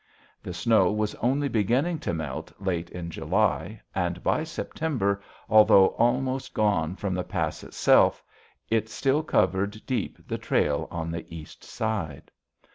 [0.41, 6.55] The snow was only beginning to melt late in July, and by September, although almost
[6.55, 8.23] gone from the pass itself,
[8.71, 12.31] it still covered deep the trail on the east side.